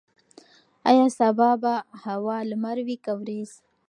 ایا 0.89 1.05
سبا 1.19 1.49
به 1.61 1.73
هوا 2.05 2.37
لمر 2.49 2.77
وي 2.87 2.97
که 3.03 3.11
وریځ؟ 3.19 3.51